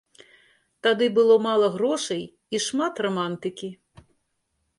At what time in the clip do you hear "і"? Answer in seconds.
2.57-2.63